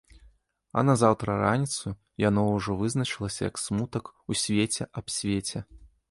А 0.79 0.83
назаўтра 0.85 1.33
раніцаю 1.41 1.91
яно 2.23 2.45
ўжо 2.55 2.77
вызначылася 2.79 3.41
як 3.49 3.61
смутак 3.65 4.05
у 4.33 4.39
свеце 4.45 4.89
аб 5.03 5.13
свеце. 5.17 5.59